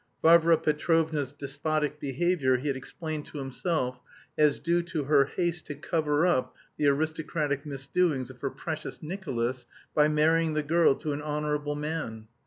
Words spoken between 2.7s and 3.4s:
explained to